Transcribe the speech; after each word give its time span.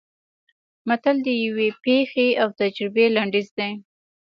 متل 0.87 1.17
د 1.27 1.27
یوې 1.45 1.67
پېښې 1.83 2.27
او 2.41 2.47
تجربې 2.59 3.05
لنډیز 3.15 3.47
دی 3.57 3.71